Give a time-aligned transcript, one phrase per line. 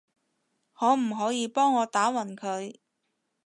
[0.73, 2.75] 可唔可以幫我打暈佢？